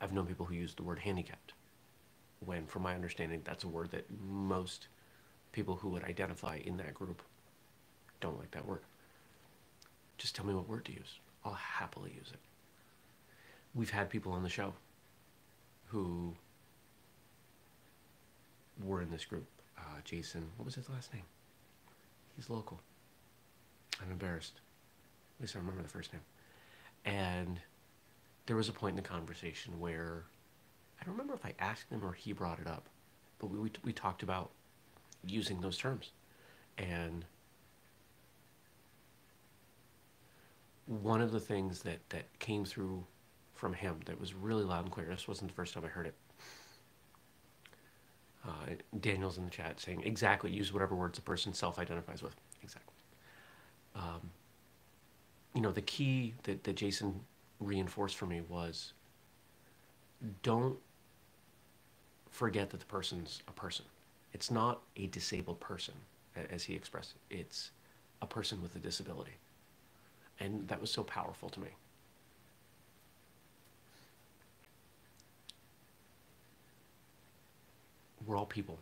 I've 0.00 0.12
known 0.12 0.26
people 0.26 0.46
who 0.46 0.54
used 0.54 0.78
the 0.78 0.84
word 0.84 1.00
handicapped, 1.00 1.54
when, 2.40 2.66
from 2.66 2.82
my 2.82 2.94
understanding, 2.94 3.42
that's 3.44 3.64
a 3.64 3.68
word 3.68 3.90
that 3.90 4.06
most 4.20 4.86
people 5.52 5.76
who 5.76 5.88
would 5.88 6.04
identify 6.04 6.58
in 6.64 6.76
that 6.76 6.94
group 6.94 7.22
don't 8.20 8.38
like 8.38 8.50
that 8.52 8.66
word. 8.66 8.82
Just 10.18 10.36
tell 10.36 10.46
me 10.46 10.54
what 10.54 10.68
word 10.68 10.84
to 10.84 10.92
use. 10.92 11.18
I'll 11.44 11.54
happily 11.54 12.12
use 12.16 12.30
it. 12.32 12.38
We've 13.74 13.90
had 13.90 14.08
people 14.10 14.32
on 14.32 14.42
the 14.42 14.48
show 14.48 14.74
who 15.88 16.34
were 18.82 19.02
in 19.02 19.10
this 19.10 19.24
group 19.24 19.46
Jason, 20.04 20.46
what 20.56 20.66
was 20.66 20.74
his 20.74 20.88
last 20.88 21.12
name? 21.12 21.24
He's 22.36 22.50
local. 22.50 22.80
I'm 24.02 24.10
embarrassed. 24.10 24.60
At 25.38 25.42
least 25.42 25.56
I 25.56 25.58
remember 25.58 25.82
the 25.82 25.88
first 25.88 26.12
name. 26.12 26.22
And 27.04 27.60
there 28.46 28.56
was 28.56 28.68
a 28.68 28.72
point 28.72 28.96
in 28.96 29.02
the 29.02 29.08
conversation 29.08 29.78
where 29.80 30.24
I 31.00 31.04
don't 31.04 31.14
remember 31.14 31.34
if 31.34 31.44
I 31.44 31.54
asked 31.58 31.90
him 31.90 32.04
or 32.04 32.12
he 32.12 32.32
brought 32.32 32.58
it 32.60 32.66
up, 32.66 32.86
but 33.38 33.48
we, 33.48 33.58
we, 33.58 33.70
we 33.82 33.92
talked 33.92 34.22
about 34.22 34.50
using 35.26 35.60
those 35.60 35.78
terms. 35.78 36.10
And 36.78 37.24
one 40.86 41.20
of 41.20 41.32
the 41.32 41.40
things 41.40 41.80
that, 41.82 41.98
that 42.10 42.38
came 42.38 42.64
through 42.64 43.04
from 43.54 43.72
him 43.72 44.00
that 44.06 44.20
was 44.20 44.34
really 44.34 44.64
loud 44.64 44.84
and 44.84 44.92
clear, 44.92 45.06
this 45.06 45.28
wasn't 45.28 45.50
the 45.50 45.54
first 45.54 45.74
time 45.74 45.84
I 45.84 45.88
heard 45.88 46.06
it, 46.06 46.14
uh, 48.46 48.74
Daniel's 49.00 49.38
in 49.38 49.44
the 49.44 49.50
chat 49.50 49.80
saying 49.80 50.02
exactly 50.04 50.50
use 50.50 50.72
whatever 50.72 50.94
words 50.94 51.16
the 51.16 51.22
person 51.22 51.54
self-identifies 51.54 52.22
with. 52.22 52.34
Exactly. 52.62 52.94
Um, 53.94 54.30
you 55.54 55.60
know, 55.60 55.72
the 55.72 55.82
key 55.82 56.34
that, 56.42 56.64
that 56.64 56.76
Jason 56.76 57.20
reinforced 57.60 58.16
for 58.16 58.26
me 58.26 58.42
was 58.48 58.92
don't 60.42 60.76
forget 62.30 62.70
that 62.70 62.80
the 62.80 62.86
person's 62.86 63.42
a 63.48 63.52
person. 63.52 63.84
It's 64.32 64.50
not 64.50 64.82
a 64.96 65.06
disabled 65.06 65.60
person, 65.60 65.94
as 66.50 66.64
he 66.64 66.74
expressed 66.74 67.14
it. 67.30 67.36
It's 67.36 67.70
a 68.20 68.26
person 68.26 68.60
with 68.60 68.74
a 68.74 68.78
disability. 68.80 69.38
And 70.40 70.66
that 70.66 70.80
was 70.80 70.90
so 70.90 71.04
powerful 71.04 71.48
to 71.50 71.60
me. 71.60 71.68
We're 78.26 78.36
all 78.36 78.46
people. 78.46 78.78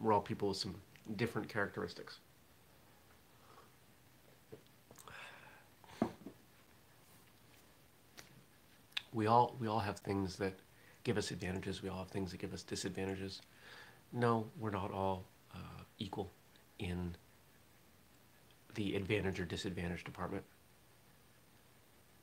We're 0.00 0.12
all 0.12 0.20
people 0.20 0.48
with 0.48 0.56
some 0.56 0.74
different 1.16 1.48
characteristics. 1.48 2.18
We 9.12 9.26
all 9.26 9.56
we 9.60 9.68
all 9.68 9.78
have 9.78 9.98
things 9.98 10.36
that 10.36 10.54
give 11.04 11.18
us 11.18 11.30
advantages. 11.30 11.82
We 11.82 11.88
all 11.88 11.98
have 11.98 12.08
things 12.08 12.30
that 12.30 12.38
give 12.38 12.54
us 12.54 12.62
disadvantages. 12.62 13.42
No, 14.12 14.46
we're 14.58 14.70
not 14.70 14.90
all 14.90 15.24
uh, 15.54 15.82
equal 15.98 16.30
in 16.78 17.14
the 18.74 18.96
advantage 18.96 19.38
or 19.38 19.44
disadvantage 19.44 20.04
department. 20.04 20.44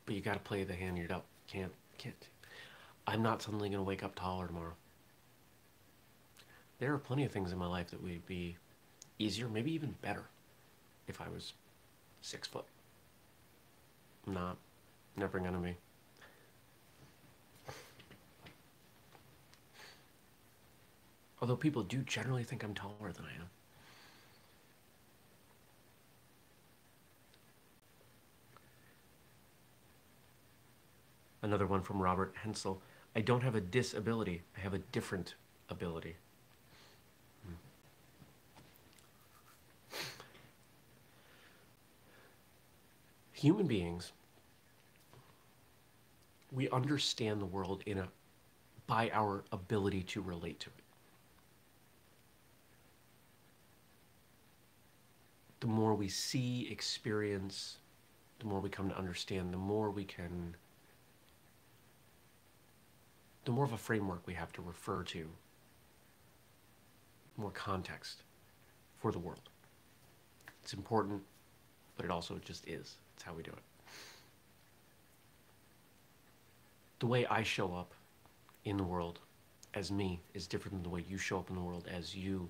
But 0.06 0.16
you 0.16 0.22
got 0.22 0.34
to 0.34 0.40
play 0.40 0.64
the 0.64 0.74
hand 0.74 0.98
you're 0.98 1.08
dealt. 1.08 1.26
Can't 1.48 1.72
can't. 1.98 2.28
I'm 3.06 3.22
not 3.22 3.42
suddenly 3.42 3.70
going 3.70 3.80
to 3.80 3.88
wake 3.88 4.04
up 4.04 4.16
taller 4.16 4.48
tomorrow. 4.48 4.74
There 6.80 6.94
are 6.94 6.98
plenty 6.98 7.26
of 7.26 7.32
things 7.32 7.52
in 7.52 7.58
my 7.58 7.68
life 7.68 7.92
that 7.92 8.02
would 8.02 8.26
be 8.26 8.56
easier, 9.20 9.50
maybe 9.50 9.72
even 9.74 9.96
better, 10.02 10.24
if 11.08 11.20
I 11.20 11.28
was 11.28 11.54
six 12.22 12.48
foot. 12.48 12.66
Not, 14.26 14.58
never 15.18 15.40
gonna 15.40 15.60
be. 15.60 15.76
Although 21.42 21.56
people 21.56 21.84
do 21.84 22.00
generally 22.00 22.44
think 22.44 22.64
I'm 22.64 22.74
taller 22.74 23.12
than 23.12 23.26
I 23.26 23.36
am. 23.36 23.50
Another 31.42 31.66
one 31.66 31.82
from 31.82 32.02
Robert 32.02 32.36
Hensel. 32.42 32.82
I 33.16 33.22
don't 33.22 33.42
have 33.42 33.56
a 33.56 33.62
disability, 33.62 34.44
I 34.58 34.60
have 34.62 34.74
a 34.74 34.80
different 34.80 35.36
ability. 35.70 36.16
Human 43.40 43.68
beings, 43.68 44.12
we 46.52 46.70
understand 46.72 47.40
the 47.40 47.46
world 47.46 47.84
in 47.86 48.00
a 48.00 48.10
by 48.86 49.10
our 49.14 49.46
ability 49.54 50.04
to 50.04 50.22
relate 50.22 50.60
to 50.60 50.68
it. 50.68 50.84
The 55.62 55.68
more 55.68 55.96
we 55.96 56.10
see, 56.10 56.68
experience, 56.70 57.78
the 58.40 58.46
more 58.46 58.60
we 58.60 58.70
come 58.70 58.90
to 58.90 58.98
understand, 58.98 59.54
the 59.54 59.58
more 59.58 59.90
we 59.90 60.04
can 60.04 60.58
the 63.46 63.52
more 63.52 63.64
of 63.64 63.72
a 63.72 63.78
framework 63.78 64.28
we 64.28 64.34
have 64.34 64.52
to 64.52 64.62
refer 64.62 65.02
to, 65.04 65.30
more 67.38 67.52
context 67.52 68.24
for 68.98 69.14
the 69.14 69.20
world. 69.20 69.48
It's 70.62 70.74
important, 70.74 71.22
but 71.96 72.04
it 72.04 72.12
also 72.12 72.38
just 72.44 72.68
is. 72.68 72.98
It's 73.20 73.26
how 73.26 73.34
we 73.34 73.44
do 73.44 73.52
it. 73.52 73.64
The 77.00 77.08
way 77.08 77.26
I 77.26 77.44
show 77.44 77.76
up 77.76 77.94
in 78.64 78.78
the 78.78 78.84
world 78.84 79.20
as 79.74 79.92
me 79.92 80.22
is 80.34 80.48
different 80.48 80.76
than 80.76 80.84
the 80.84 80.90
way 80.90 81.04
you 81.06 81.18
show 81.18 81.38
up 81.38 81.50
in 81.50 81.56
the 81.58 81.62
world 81.62 81.86
as 81.94 82.16
you. 82.16 82.50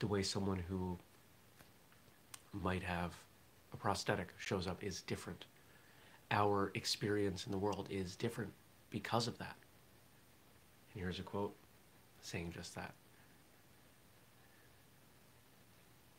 The 0.00 0.06
way 0.06 0.22
someone 0.22 0.58
who 0.58 0.98
might 2.52 2.82
have 2.82 3.14
a 3.72 3.78
prosthetic 3.78 4.28
shows 4.38 4.66
up 4.66 4.84
is 4.84 5.00
different 5.00 5.46
our 6.30 6.70
experience 6.74 7.46
in 7.46 7.52
the 7.52 7.58
world 7.58 7.88
is 7.90 8.16
different 8.16 8.52
because 8.90 9.26
of 9.26 9.38
that. 9.38 9.56
And 10.92 11.02
here's 11.02 11.18
a 11.18 11.22
quote 11.22 11.54
saying 12.20 12.52
just 12.52 12.74
that. 12.74 12.92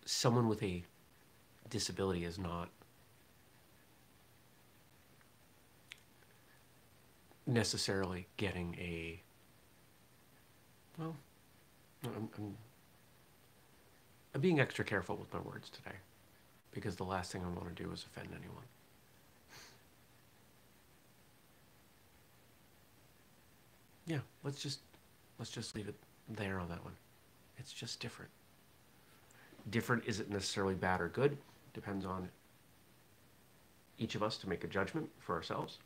Someone 0.06 0.48
with 0.48 0.64
a 0.64 0.84
disability 1.70 2.26
is 2.26 2.38
not 2.38 2.70
necessarily 7.46 8.28
getting 8.38 8.76
a 8.80 9.20
well 10.98 11.16
I'm, 12.04 12.30
I'm, 12.38 12.58
I'm 14.34 14.42
being 14.42 14.60
extra 14.60 14.86
careful 14.86 15.16
with 15.16 15.34
my 15.34 15.40
words 15.40 15.70
today 15.70 15.96
because 16.72 16.96
the 16.96 17.04
last 17.04 17.32
thing 17.32 17.44
I 17.44 17.50
want 17.50 17.76
to 17.76 17.84
do 17.84 17.92
is 17.92 18.06
offend 18.06 18.30
anyone. 18.30 18.64
Yeah, 24.06 24.20
let's 24.44 24.62
just 24.62 24.80
let's 25.38 25.52
just 25.52 25.76
leave 25.76 25.88
it 25.88 25.96
there 26.30 26.60
on 26.60 26.70
that 26.70 26.84
one. 26.84 26.94
It's 27.58 27.74
just 27.74 28.00
different. 28.00 28.32
Different 29.70 30.04
isn't 30.06 30.30
necessarily 30.30 30.74
bad 30.74 31.02
or 31.02 31.10
good. 31.10 31.38
Depends 31.74 32.06
on 32.06 32.30
each 33.98 34.16
of 34.16 34.24
us 34.24 34.38
to 34.38 34.50
make 34.50 34.64
a 34.64 34.68
judgment 34.68 35.10
for 35.20 35.36
ourselves. 35.36 35.78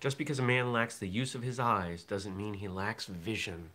Just 0.00 0.16
because 0.16 0.38
a 0.38 0.42
man 0.42 0.72
lacks 0.72 0.98
the 0.98 1.08
use 1.08 1.34
of 1.34 1.42
his 1.42 1.58
eyes 1.58 2.04
doesn't 2.04 2.36
mean 2.36 2.54
he 2.54 2.68
lacks 2.68 3.06
vision. 3.06 3.70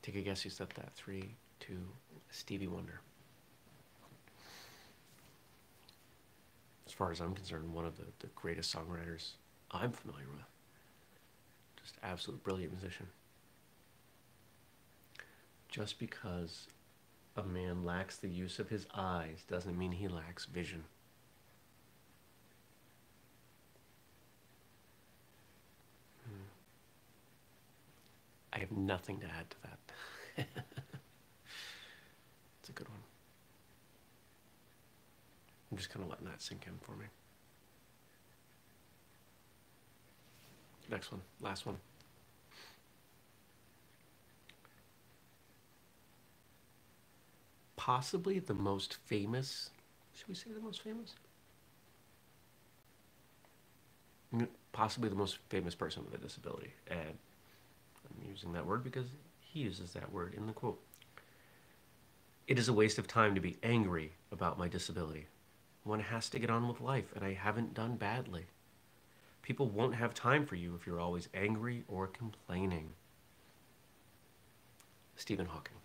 Take 0.00 0.16
a 0.16 0.22
guess 0.22 0.42
who 0.42 0.50
said 0.50 0.68
that. 0.76 0.94
Three, 0.94 1.34
two, 1.60 1.86
Stevie 2.30 2.66
Wonder. 2.66 3.00
As 6.86 6.92
far 6.92 7.10
as 7.10 7.20
I'm 7.20 7.34
concerned, 7.34 7.74
one 7.74 7.84
of 7.84 7.98
the, 7.98 8.04
the 8.20 8.28
greatest 8.34 8.74
songwriters 8.74 9.32
I'm 9.70 9.92
familiar 9.92 10.26
with. 10.30 10.44
Just 11.82 11.96
absolute 12.02 12.42
brilliant 12.42 12.72
musician. 12.72 13.06
Just 15.68 15.98
because 15.98 16.68
a 17.36 17.42
man 17.42 17.84
lacks 17.84 18.16
the 18.16 18.28
use 18.28 18.58
of 18.58 18.68
his 18.68 18.86
eyes 18.94 19.44
doesn't 19.48 19.76
mean 19.78 19.92
he 19.92 20.08
lacks 20.08 20.46
vision. 20.46 20.84
Hmm. 26.24 26.46
I 28.52 28.58
have 28.60 28.72
nothing 28.72 29.20
to 29.20 29.26
add 29.26 29.50
to 29.50 29.56
that. 29.64 30.46
It's 32.66 32.70
a 32.70 32.72
good 32.72 32.88
one. 32.88 32.98
I'm 35.70 35.76
just 35.76 35.88
kind 35.88 36.04
of 36.04 36.10
letting 36.10 36.26
that 36.26 36.42
sink 36.42 36.64
in 36.66 36.72
for 36.80 36.96
me. 36.96 37.06
Next 40.90 41.10
one, 41.10 41.20
last 41.40 41.66
one. 41.66 41.76
Possibly 47.76 48.38
the 48.38 48.54
most 48.54 48.94
famous, 49.04 49.70
should 50.14 50.28
we 50.28 50.34
say 50.34 50.50
the 50.52 50.60
most 50.60 50.82
famous? 50.82 51.14
Possibly 54.72 55.08
the 55.08 55.14
most 55.14 55.38
famous 55.48 55.74
person 55.74 56.04
with 56.04 56.14
a 56.14 56.22
disability. 56.22 56.72
And 56.88 57.00
I'm 57.00 58.28
using 58.28 58.52
that 58.52 58.66
word 58.66 58.82
because 58.84 59.06
he 59.40 59.60
uses 59.60 59.92
that 59.92 60.12
word 60.12 60.34
in 60.34 60.46
the 60.46 60.52
quote. 60.52 60.80
It 62.46 62.58
is 62.58 62.68
a 62.68 62.72
waste 62.72 62.98
of 62.98 63.06
time 63.06 63.34
to 63.34 63.40
be 63.40 63.56
angry 63.62 64.12
about 64.30 64.58
my 64.58 64.68
disability. 64.68 65.26
One 65.84 66.00
has 66.00 66.28
to 66.30 66.38
get 66.38 66.50
on 66.50 66.68
with 66.68 66.80
life, 66.80 67.12
and 67.14 67.24
I 67.24 67.34
haven't 67.34 67.74
done 67.74 67.96
badly. 67.96 68.46
People 69.46 69.68
won't 69.68 69.94
have 69.94 70.12
time 70.12 70.44
for 70.44 70.56
you 70.56 70.74
if 70.74 70.88
you're 70.88 70.98
always 70.98 71.28
angry 71.32 71.84
or 71.86 72.08
complaining. 72.08 72.90
Stephen 75.14 75.46
Hawking. 75.46 75.76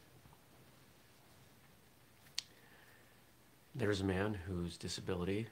There's 3.75 4.01
a 4.01 4.03
man 4.03 4.33
whose 4.47 4.77
disability 4.77 5.45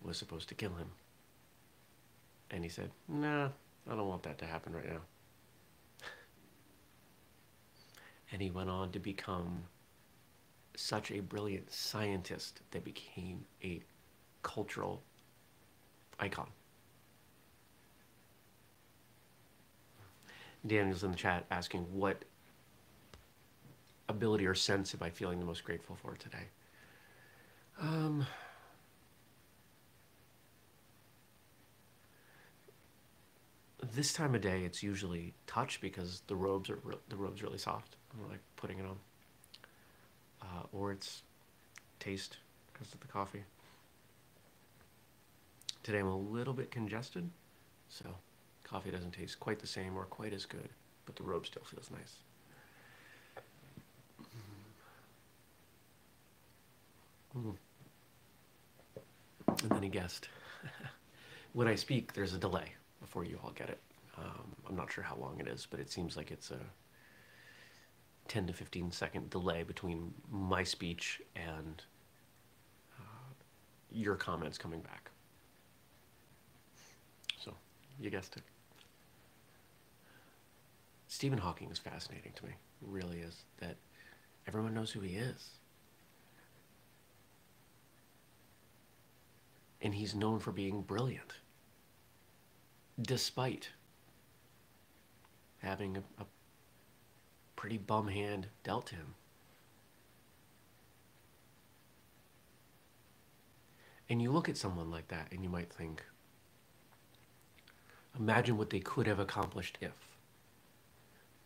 was 0.00 0.16
supposed 0.16 0.48
to 0.50 0.54
kill 0.54 0.72
him. 0.74 0.86
And 2.52 2.62
he 2.62 2.70
said, 2.70 2.92
Nah, 3.08 3.48
I 3.90 3.96
don't 3.96 4.06
want 4.06 4.22
that 4.22 4.38
to 4.38 4.46
happen 4.46 4.72
right 4.72 4.88
now. 4.88 5.00
and 8.30 8.40
he 8.40 8.52
went 8.52 8.70
on 8.70 8.92
to 8.92 9.00
become 9.00 9.64
such 10.76 11.10
a 11.10 11.18
brilliant 11.18 11.72
scientist 11.72 12.60
that 12.70 12.84
became 12.84 13.46
a 13.64 13.82
cultural 14.44 15.02
icon. 16.20 16.50
Daniel's 20.66 21.04
in 21.04 21.10
the 21.12 21.16
chat 21.16 21.46
asking 21.50 21.82
what 21.92 22.24
ability 24.08 24.46
or 24.46 24.54
sense 24.54 24.94
am 24.94 25.02
I 25.02 25.10
feeling 25.10 25.38
the 25.40 25.46
most 25.46 25.64
grateful 25.64 25.96
for 25.96 26.14
today? 26.16 26.46
Um, 27.80 28.26
this 33.94 34.12
time 34.12 34.34
of 34.34 34.40
day, 34.42 34.64
it's 34.64 34.82
usually 34.82 35.34
touch 35.46 35.80
because 35.80 36.22
the 36.28 36.36
robes 36.36 36.70
are 36.70 36.80
the 37.08 37.16
robe's 37.16 37.42
really 37.42 37.58
soft. 37.58 37.96
I'm 38.14 38.28
like 38.30 38.40
putting 38.56 38.78
it 38.78 38.86
on. 38.86 38.98
uh, 40.42 40.62
or 40.72 40.92
its 40.92 41.22
taste 42.00 42.38
because 42.72 42.92
of 42.94 43.00
the 43.00 43.08
coffee. 43.08 43.44
Today 45.82 45.98
I'm 46.00 46.06
a 46.08 46.16
little 46.18 46.54
bit 46.54 46.70
congested, 46.70 47.30
so 47.88 48.06
coffee 48.70 48.90
doesn't 48.90 49.12
taste 49.12 49.40
quite 49.40 49.58
the 49.58 49.66
same 49.66 49.96
or 49.96 50.04
quite 50.04 50.32
as 50.32 50.44
good, 50.44 50.68
but 51.06 51.16
the 51.16 51.22
robe 51.22 51.46
still 51.46 51.62
feels 51.64 51.90
nice. 51.90 52.16
Mm. 57.36 57.54
And 59.62 59.70
then 59.70 59.82
he 59.82 59.88
guessed. 59.88 60.28
when 61.52 61.68
I 61.68 61.74
speak, 61.74 62.12
there's 62.12 62.34
a 62.34 62.38
delay 62.38 62.72
before 63.00 63.24
you 63.24 63.38
all 63.42 63.52
get 63.52 63.68
it. 63.70 63.80
Um, 64.16 64.54
I'm 64.68 64.76
not 64.76 64.92
sure 64.92 65.04
how 65.04 65.16
long 65.16 65.38
it 65.40 65.46
is, 65.46 65.66
but 65.70 65.80
it 65.80 65.90
seems 65.90 66.16
like 66.16 66.30
it's 66.30 66.50
a 66.50 66.58
10 68.28 68.48
to 68.48 68.52
15 68.52 68.90
second 68.90 69.30
delay 69.30 69.62
between 69.62 70.12
my 70.30 70.62
speech 70.62 71.22
and 71.36 71.82
uh, 72.98 73.32
your 73.90 74.16
comments 74.16 74.58
coming 74.58 74.80
back. 74.80 75.10
So, 77.42 77.54
you 78.00 78.10
guessed 78.10 78.36
it. 78.36 78.42
Stephen 81.18 81.38
Hawking 81.40 81.68
is 81.72 81.80
fascinating 81.80 82.30
to 82.36 82.44
me. 82.44 82.52
It 82.80 82.88
really 82.88 83.18
is. 83.18 83.42
That 83.58 83.74
everyone 84.46 84.72
knows 84.72 84.92
who 84.92 85.00
he 85.00 85.16
is. 85.16 85.48
And 89.82 89.96
he's 89.96 90.14
known 90.14 90.38
for 90.38 90.52
being 90.52 90.82
brilliant, 90.82 91.32
despite 93.02 93.70
having 95.58 95.96
a, 95.96 96.22
a 96.22 96.26
pretty 97.56 97.78
bum 97.78 98.06
hand 98.06 98.46
dealt 98.62 98.90
him. 98.90 99.16
And 104.08 104.22
you 104.22 104.30
look 104.30 104.48
at 104.48 104.56
someone 104.56 104.88
like 104.88 105.08
that 105.08 105.32
and 105.32 105.42
you 105.42 105.50
might 105.50 105.72
think, 105.72 106.04
imagine 108.16 108.56
what 108.56 108.70
they 108.70 108.78
could 108.78 109.08
have 109.08 109.18
accomplished 109.18 109.78
if. 109.80 110.07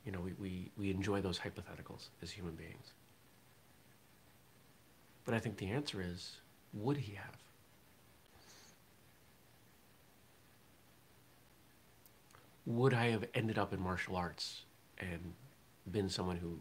You 0.04 0.12
know, 0.12 0.20
we, 0.20 0.32
we, 0.32 0.70
we 0.76 0.90
enjoy 0.90 1.20
those 1.20 1.38
hypotheticals 1.38 2.08
as 2.22 2.30
human 2.30 2.54
beings. 2.54 2.92
But 5.24 5.34
I 5.34 5.38
think 5.38 5.56
the 5.58 5.70
answer 5.70 6.02
is, 6.02 6.38
would 6.72 6.96
he 6.96 7.14
have? 7.14 7.36
would 12.66 12.94
I 12.94 13.10
have 13.10 13.24
ended 13.34 13.58
up 13.58 13.72
in 13.72 13.80
martial 13.80 14.16
arts 14.16 14.62
and 14.98 15.34
been 15.90 16.08
someone 16.08 16.36
who 16.36 16.58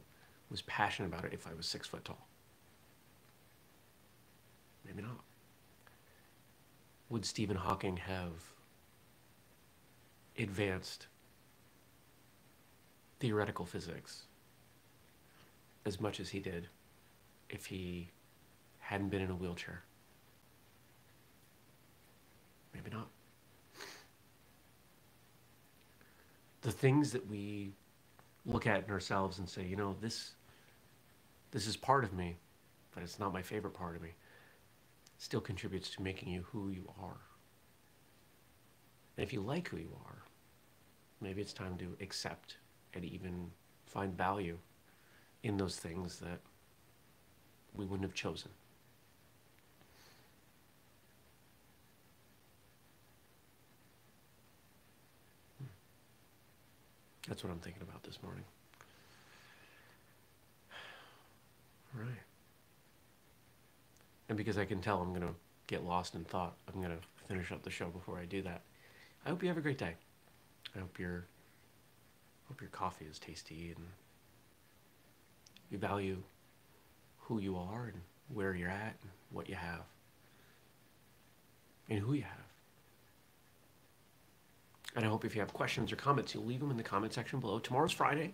was 0.50 0.62
passionate 0.64 1.08
about 1.08 1.26
it 1.26 1.34
if 1.34 1.48
I 1.48 1.54
was 1.54 1.66
six 1.66 1.88
foot 1.88 2.06
tall? 2.06 2.28
Maybe 4.86 5.02
not. 5.02 5.20
Would 7.10 7.26
Stephen 7.26 7.58
Hawking 7.58 7.98
have 7.98 8.32
advanced 10.38 11.08
theoretical 13.22 13.66
physics 13.66 14.24
as 15.86 16.02
much 16.02 16.20
as 16.20 16.30
he 16.30 16.40
did 16.40 16.68
if 17.50 17.66
he 17.68 18.10
hadn't 18.80 19.10
been 19.10 19.22
in 19.22 19.32
a 19.32 19.36
wheelchair? 19.36 19.84
Maybe 22.74 22.92
not. 22.92 23.08
the 26.62 26.72
things 26.72 27.12
that 27.12 27.28
we 27.28 27.72
look 28.46 28.68
at 28.68 28.86
in 28.86 28.92
ourselves 28.92 29.40
and 29.40 29.50
say, 29.50 29.66
you 29.66 29.76
know, 29.76 29.96
this 30.00 30.32
this 31.52 31.68
is 31.68 31.76
part 31.76 32.04
of 32.04 32.14
me, 32.14 32.38
but 32.94 33.04
it's 33.04 33.20
not 33.20 33.34
my 33.34 33.42
favorite 33.42 33.74
part 33.74 33.96
of 33.96 34.02
me, 34.02 34.12
still 35.18 35.42
contributes 35.42 35.90
to 35.90 36.02
making 36.02 36.30
you 36.30 36.46
who 36.52 36.70
you 36.70 36.88
are. 37.02 37.18
And 39.18 39.26
if 39.26 39.34
you 39.34 39.42
like 39.42 39.68
who 39.68 39.78
you 39.78 39.92
are, 40.06 40.24
maybe 41.20 41.42
it's 41.42 41.52
time 41.52 41.78
to 41.80 41.98
accept 42.00 42.56
and 42.94 43.06
even 43.06 43.52
find 43.86 44.16
value 44.16 44.58
in 45.44 45.58
those 45.58 45.76
things 45.78 46.20
that 46.20 46.40
we 47.74 47.86
wouldn't 47.86 48.08
have 48.08 48.14
chosen. 48.14 48.52
Hmm. 55.60 55.66
That's 57.28 57.44
what 57.44 57.52
I'm 57.52 57.60
thinking 57.60 57.82
about 57.82 58.04
this 58.04 58.20
morning. 58.22 58.44
All 61.96 62.02
right. 62.02 62.10
And 64.30 64.38
because 64.38 64.58
I 64.58 64.66
can 64.66 64.80
tell 64.80 65.02
I'm 65.02 65.10
going 65.10 65.22
to 65.22 65.36
get 65.68 65.84
lost 65.84 66.16
in 66.16 66.24
thought, 66.24 66.54
I'm 66.68 66.82
going 66.82 66.96
to 66.96 67.28
finish 67.28 67.52
up 67.52 67.64
the 67.64 67.70
show 67.70 67.88
before 67.88 68.18
I 68.18 68.26
do 68.26 68.42
that. 68.44 68.62
I 69.26 69.30
hope 69.30 69.42
you 69.42 69.50
have 69.50 69.58
a 69.58 69.62
great 69.62 69.78
day. 69.78 69.96
I 70.76 70.80
hope 70.80 71.00
your 71.00 71.26
hope 72.52 72.60
your 72.60 72.70
coffee 72.72 73.06
is 73.10 73.18
tasty 73.18 73.74
and 73.74 73.86
you 75.70 75.78
value 75.78 76.22
who 77.18 77.40
you 77.40 77.56
are 77.56 77.86
and 77.86 78.02
where 78.28 78.54
you're 78.54 78.68
at 78.68 78.94
and 79.02 79.12
what 79.32 79.48
you 79.48 79.56
have 79.56 79.86
and 81.90 82.00
who 82.00 82.12
you 82.12 82.24
have. 82.24 82.32
And 84.98 85.06
I 85.06 85.08
hope 85.08 85.24
if 85.24 85.34
you 85.34 85.40
have 85.40 85.54
questions 85.54 85.94
or 85.94 85.96
comments, 85.96 86.34
you'll 86.34 86.44
leave 86.44 86.60
them 86.60 86.72
in 86.72 86.76
the 86.76 86.84
comment 86.84 87.14
section 87.14 87.40
below. 87.40 87.58
Tomorrow's 87.58 87.94
Friday. 87.94 88.34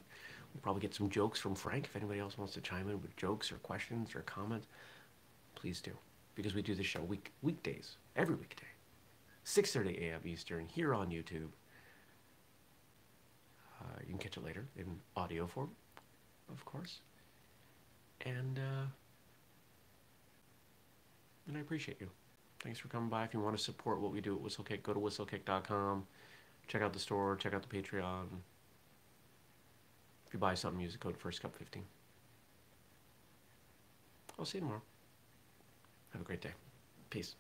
We'll 0.51 0.61
probably 0.63 0.81
get 0.81 0.95
some 0.95 1.11
jokes 1.11 1.39
from 1.39 1.53
Frank. 1.53 1.85
If 1.85 1.95
anybody 1.95 2.19
else 2.19 2.39
wants 2.39 2.55
to 2.55 2.61
chime 2.61 2.89
in 2.89 2.99
with 2.99 3.15
jokes 3.17 3.51
or 3.51 3.57
questions 3.57 4.15
or 4.15 4.21
comments, 4.21 4.65
please 5.53 5.79
do. 5.79 5.91
Because 6.33 6.55
we 6.55 6.63
do 6.63 6.73
the 6.73 6.81
show 6.81 7.01
week 7.01 7.33
weekdays, 7.43 7.97
every 8.15 8.33
weekday. 8.33 8.65
6.30 9.45 10.09
a.m. 10.09 10.21
Eastern 10.25 10.65
here 10.65 10.95
on 10.95 11.09
YouTube. 11.09 11.49
Uh, 13.87 13.99
you 14.01 14.07
can 14.07 14.17
catch 14.17 14.37
it 14.37 14.43
later 14.43 14.65
in 14.77 14.99
audio 15.15 15.47
form, 15.47 15.69
of 16.51 16.63
course. 16.65 16.99
And, 18.25 18.57
uh, 18.57 18.87
and 21.47 21.57
I 21.57 21.59
appreciate 21.59 22.01
you. 22.01 22.09
Thanks 22.59 22.79
for 22.79 22.87
coming 22.87 23.09
by. 23.09 23.23
If 23.23 23.33
you 23.33 23.39
want 23.39 23.55
to 23.55 23.63
support 23.63 24.01
what 24.01 24.11
we 24.11 24.19
do 24.19 24.35
at 24.35 24.41
Whistlekick, 24.41 24.83
go 24.83 24.93
to 24.93 24.99
whistlekick.com. 24.99 26.05
Check 26.67 26.81
out 26.81 26.91
the 26.91 26.99
store, 26.99 27.35
check 27.35 27.53
out 27.53 27.67
the 27.67 27.81
Patreon. 27.81 28.25
If 30.25 30.33
you 30.33 30.39
buy 30.39 30.55
something, 30.55 30.81
use 30.81 30.91
the 30.91 30.99
code 30.99 31.17
FIRSTCUP15. 31.17 31.81
I'll 34.37 34.45
see 34.45 34.57
you 34.57 34.61
tomorrow. 34.61 34.81
Have 36.11 36.21
a 36.21 36.25
great 36.25 36.41
day. 36.41 36.51
Peace. 37.09 37.35